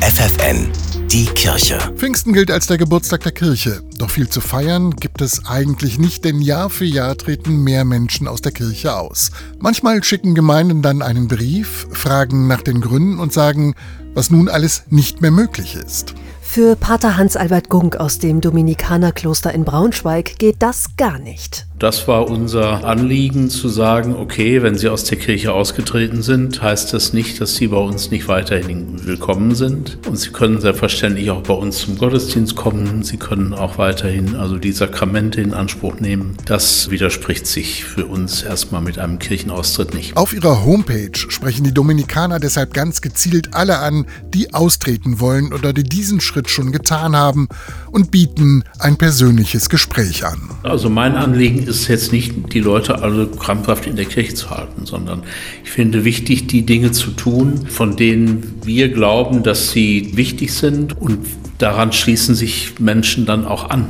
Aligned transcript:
FFN, 0.00 0.70
die 1.08 1.24
Kirche. 1.26 1.76
Pfingsten 1.96 2.32
gilt 2.32 2.52
als 2.52 2.68
der 2.68 2.78
Geburtstag 2.78 3.24
der 3.24 3.32
Kirche. 3.32 3.82
Doch 3.98 4.10
viel 4.10 4.28
zu 4.28 4.40
feiern 4.40 4.94
gibt 4.94 5.20
es 5.20 5.44
eigentlich 5.46 5.98
nicht, 5.98 6.24
denn 6.24 6.40
Jahr 6.40 6.70
für 6.70 6.84
Jahr 6.84 7.16
treten 7.16 7.64
mehr 7.64 7.84
Menschen 7.84 8.28
aus 8.28 8.40
der 8.40 8.52
Kirche 8.52 8.94
aus. 8.94 9.32
Manchmal 9.58 10.04
schicken 10.04 10.36
Gemeinden 10.36 10.82
dann 10.82 11.02
einen 11.02 11.26
Brief, 11.26 11.88
fragen 11.90 12.46
nach 12.46 12.62
den 12.62 12.80
Gründen 12.80 13.18
und 13.18 13.32
sagen, 13.32 13.74
was 14.14 14.30
nun 14.30 14.48
alles 14.48 14.84
nicht 14.88 15.20
mehr 15.20 15.32
möglich 15.32 15.74
ist. 15.74 16.14
Für 16.50 16.76
Pater 16.76 17.18
Hans-Albert 17.18 17.68
Gunk 17.68 17.96
aus 17.96 18.20
dem 18.20 18.40
Dominikanerkloster 18.40 19.52
in 19.52 19.66
Braunschweig 19.66 20.38
geht 20.38 20.56
das 20.60 20.96
gar 20.96 21.18
nicht. 21.18 21.66
Das 21.78 22.08
war 22.08 22.28
unser 22.28 22.84
Anliegen 22.84 23.50
zu 23.50 23.68
sagen, 23.68 24.16
okay, 24.16 24.62
wenn 24.62 24.76
Sie 24.76 24.88
aus 24.88 25.04
der 25.04 25.18
Kirche 25.18 25.52
ausgetreten 25.52 26.22
sind, 26.22 26.60
heißt 26.60 26.92
das 26.92 27.12
nicht, 27.12 27.40
dass 27.40 27.54
Sie 27.54 27.68
bei 27.68 27.76
uns 27.76 28.10
nicht 28.10 28.26
weiterhin 28.26 29.06
willkommen 29.06 29.54
sind. 29.54 29.98
Und 30.08 30.16
Sie 30.16 30.30
können 30.30 30.60
selbstverständlich 30.60 31.30
auch 31.30 31.42
bei 31.42 31.54
uns 31.54 31.78
zum 31.78 31.98
Gottesdienst 31.98 32.56
kommen. 32.56 33.04
Sie 33.04 33.18
können 33.18 33.52
auch 33.52 33.78
weiterhin 33.78 34.34
also 34.34 34.56
die 34.56 34.72
Sakramente 34.72 35.40
in 35.42 35.54
Anspruch 35.54 36.00
nehmen. 36.00 36.36
Das 36.46 36.90
widerspricht 36.90 37.46
sich 37.46 37.84
für 37.84 38.06
uns 38.06 38.42
erstmal 38.42 38.80
mit 38.80 38.98
einem 38.98 39.20
Kirchenaustritt 39.20 39.94
nicht. 39.94 40.16
Auf 40.16 40.32
ihrer 40.32 40.64
Homepage 40.64 41.12
sprechen 41.14 41.62
die 41.62 41.74
Dominikaner 41.74 42.40
deshalb 42.40 42.74
ganz 42.74 43.02
gezielt 43.02 43.54
alle 43.54 43.78
an, 43.78 44.06
die 44.34 44.52
austreten 44.54 45.20
wollen 45.20 45.52
oder 45.52 45.72
die 45.72 45.84
diesen 45.84 46.20
Schritt 46.20 46.37
schon 46.46 46.72
getan 46.72 47.16
haben 47.16 47.48
und 47.90 48.10
bieten 48.10 48.64
ein 48.78 48.96
persönliches 48.96 49.68
Gespräch 49.68 50.24
an. 50.24 50.38
Also 50.62 50.88
mein 50.88 51.16
Anliegen 51.16 51.66
ist 51.66 51.88
jetzt 51.88 52.12
nicht, 52.12 52.52
die 52.52 52.60
Leute 52.60 53.02
alle 53.02 53.26
krampfhaft 53.26 53.86
in 53.86 53.96
der 53.96 54.04
Kirche 54.04 54.34
zu 54.34 54.50
halten, 54.50 54.86
sondern 54.86 55.22
ich 55.64 55.70
finde 55.70 56.04
wichtig, 56.04 56.46
die 56.46 56.64
Dinge 56.64 56.92
zu 56.92 57.10
tun, 57.10 57.66
von 57.68 57.96
denen 57.96 58.60
wir 58.62 58.90
glauben, 58.90 59.42
dass 59.42 59.72
sie 59.72 60.10
wichtig 60.14 60.52
sind 60.52 61.00
und 61.00 61.26
daran 61.58 61.92
schließen 61.92 62.34
sich 62.34 62.78
Menschen 62.78 63.26
dann 63.26 63.44
auch 63.44 63.70
an 63.70 63.86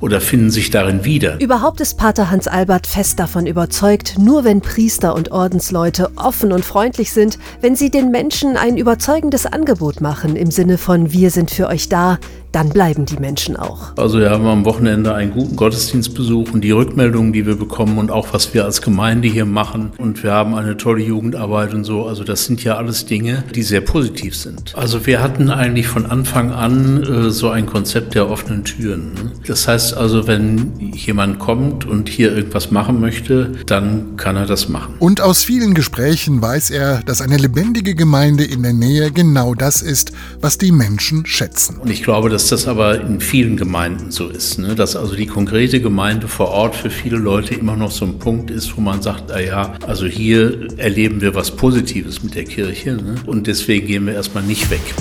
oder 0.00 0.20
finden 0.20 0.50
sich 0.50 0.70
darin 0.70 1.04
wieder. 1.04 1.40
Überhaupt 1.40 1.80
ist 1.80 1.98
Pater 1.98 2.30
Hans 2.30 2.46
Albert 2.46 2.86
fest 2.86 3.18
davon 3.18 3.46
überzeugt, 3.46 4.16
nur 4.18 4.44
wenn 4.44 4.60
Priester 4.60 5.14
und 5.14 5.32
Ordensleute 5.32 6.10
offen 6.16 6.52
und 6.52 6.64
freundlich 6.64 7.12
sind, 7.12 7.38
wenn 7.60 7.76
sie 7.76 7.90
den 7.90 8.10
Menschen 8.10 8.56
ein 8.56 8.76
überzeugendes 8.76 9.46
Angebot 9.46 10.00
machen 10.00 10.36
im 10.36 10.50
Sinne 10.50 10.78
von 10.78 11.12
wir 11.12 11.30
sind 11.30 11.50
für 11.50 11.66
euch 11.68 11.88
da, 11.88 12.18
dann 12.52 12.70
bleiben 12.70 13.04
die 13.06 13.18
Menschen 13.18 13.56
auch. 13.56 13.96
Also 13.96 14.18
wir 14.18 14.30
haben 14.30 14.46
am 14.46 14.64
Wochenende 14.64 15.14
einen 15.14 15.32
guten 15.32 15.56
Gottesdienstbesuch 15.56 16.52
und 16.52 16.62
die 16.62 16.70
Rückmeldungen, 16.70 17.32
die 17.32 17.46
wir 17.46 17.56
bekommen 17.56 17.98
und 17.98 18.10
auch 18.10 18.28
was 18.32 18.54
wir 18.54 18.64
als 18.64 18.82
Gemeinde 18.82 19.28
hier 19.28 19.44
machen 19.44 19.92
und 19.98 20.22
wir 20.22 20.32
haben 20.32 20.54
eine 20.54 20.76
tolle 20.76 21.02
Jugendarbeit 21.02 21.74
und 21.74 21.84
so. 21.84 22.06
Also 22.06 22.24
das 22.24 22.44
sind 22.44 22.64
ja 22.64 22.76
alles 22.76 23.06
Dinge, 23.06 23.44
die 23.54 23.62
sehr 23.62 23.80
positiv 23.80 24.36
sind. 24.36 24.74
Also 24.76 25.06
wir 25.06 25.22
hatten 25.22 25.50
eigentlich 25.50 25.88
von 25.88 26.06
Anfang 26.06 26.52
an 26.52 27.02
äh, 27.02 27.30
so 27.30 27.50
ein 27.50 27.66
Konzept 27.66 28.14
der 28.14 28.30
offenen 28.30 28.64
Türen. 28.64 29.14
Ne? 29.14 29.32
Das 29.46 29.68
heißt 29.68 29.94
also, 29.94 30.26
wenn 30.26 30.92
jemand 30.94 31.38
kommt 31.38 31.84
und 31.84 32.08
hier 32.08 32.34
irgendwas 32.34 32.70
machen 32.70 33.00
möchte, 33.00 33.52
dann 33.66 34.16
kann 34.16 34.36
er 34.36 34.46
das 34.46 34.68
machen. 34.68 34.94
Und 34.98 35.20
aus 35.20 35.44
vielen 35.44 35.74
Gesprächen 35.74 36.40
weiß 36.40 36.70
er, 36.70 37.02
dass 37.02 37.20
eine 37.20 37.36
lebendige 37.36 37.94
Gemeinde 37.94 38.44
in 38.44 38.62
der 38.62 38.72
Nähe 38.72 39.10
genau 39.10 39.54
das 39.54 39.82
ist, 39.82 40.12
was 40.40 40.58
die 40.58 40.72
Menschen 40.72 41.26
schätzen. 41.26 41.78
Und 41.78 41.90
ich 41.90 42.02
glaube, 42.02 42.28
dass 42.38 42.50
das 42.50 42.68
aber 42.68 43.00
in 43.00 43.20
vielen 43.20 43.56
Gemeinden 43.56 44.12
so 44.12 44.28
ist, 44.28 44.60
ne? 44.60 44.76
dass 44.76 44.94
also 44.94 45.16
die 45.16 45.26
konkrete 45.26 45.80
Gemeinde 45.80 46.28
vor 46.28 46.50
Ort 46.50 46.76
für 46.76 46.88
viele 46.88 47.16
Leute 47.16 47.54
immer 47.54 47.74
noch 47.74 47.90
so 47.90 48.04
ein 48.04 48.20
Punkt 48.20 48.48
ist, 48.52 48.76
wo 48.76 48.80
man 48.80 49.02
sagt, 49.02 49.24
na 49.26 49.40
ja, 49.40 49.74
also 49.84 50.06
hier 50.06 50.68
erleben 50.76 51.20
wir 51.20 51.34
was 51.34 51.50
Positives 51.50 52.22
mit 52.22 52.36
der 52.36 52.44
Kirche 52.44 52.92
ne? 52.92 53.16
und 53.26 53.48
deswegen 53.48 53.88
gehen 53.88 54.06
wir 54.06 54.14
erstmal 54.14 54.44
nicht 54.44 54.70
weg. 54.70 54.94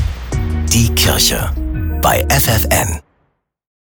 Die 0.73 0.89
Kirche 0.95 1.52
bei 2.02 2.25
FFN. 2.31 3.06